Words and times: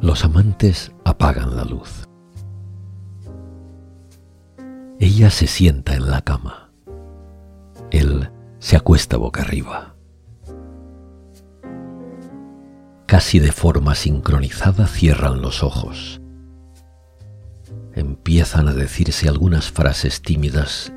Los 0.00 0.24
amantes 0.24 0.92
apagan 1.04 1.56
la 1.56 1.64
luz. 1.64 2.08
Ella 4.98 5.28
se 5.30 5.46
sienta 5.46 5.94
en 5.94 6.10
la 6.10 6.22
cama. 6.22 6.72
Él 7.90 8.30
se 8.60 8.76
acuesta 8.76 9.18
boca 9.18 9.42
arriba. 9.42 9.94
Casi 13.04 13.40
de 13.40 13.52
forma 13.52 13.94
sincronizada 13.94 14.86
cierran 14.86 15.42
los 15.42 15.62
ojos. 15.62 16.22
Empiezan 17.94 18.68
a 18.68 18.72
decirse 18.72 19.28
algunas 19.28 19.70
frases 19.70 20.22
tímidas 20.22 20.92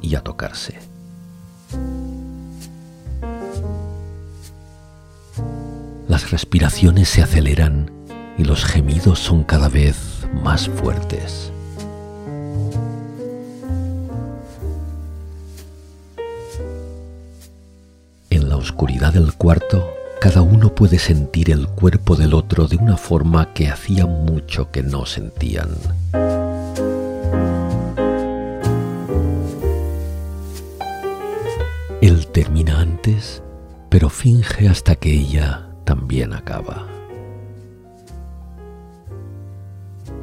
y 0.00 0.16
a 0.16 0.20
tocarse. 0.22 0.80
Las 6.08 6.32
respiraciones 6.32 7.08
se 7.08 7.22
aceleran 7.22 7.97
y 8.38 8.44
los 8.44 8.64
gemidos 8.64 9.18
son 9.18 9.42
cada 9.42 9.68
vez 9.68 10.26
más 10.42 10.68
fuertes. 10.68 11.52
En 18.30 18.48
la 18.48 18.56
oscuridad 18.56 19.12
del 19.12 19.34
cuarto, 19.34 19.92
cada 20.20 20.42
uno 20.42 20.74
puede 20.74 20.98
sentir 20.98 21.50
el 21.50 21.66
cuerpo 21.66 22.14
del 22.14 22.32
otro 22.32 22.68
de 22.68 22.76
una 22.76 22.96
forma 22.96 23.52
que 23.52 23.68
hacía 23.68 24.06
mucho 24.06 24.70
que 24.70 24.82
no 24.82 25.04
sentían. 25.04 25.70
Él 32.00 32.28
termina 32.28 32.80
antes, 32.80 33.42
pero 33.88 34.08
finge 34.08 34.68
hasta 34.68 34.94
que 34.94 35.12
ella 35.12 35.66
también 35.84 36.32
acaba. 36.32 36.97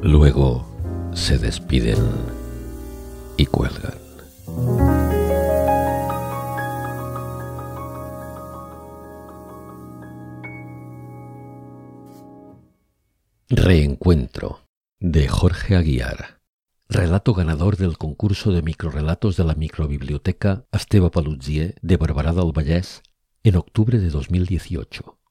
Luego 0.02 0.66
se 1.14 1.38
despiden 1.38 1.96
y 3.36 3.46
cuelgan. 3.46 3.94
Reencuentro 13.48 14.66
de 15.00 15.28
Jorge 15.28 15.76
Aguiar. 15.76 16.40
Relato 16.88 17.34
ganador 17.34 17.76
del 17.76 17.98
concurso 17.98 18.52
de 18.52 18.62
microrelatos 18.62 19.36
de 19.36 19.44
la 19.44 19.54
microbiblioteca 19.54 20.66
Esteve 20.72 21.10
Paluzier 21.10 21.74
de 21.82 21.98
Barberà 21.98 22.32
del 22.32 22.52
Vallès 22.52 23.02
en 23.42 23.56
octubre 23.56 23.98
de 23.98 24.10
2018. 24.10 25.15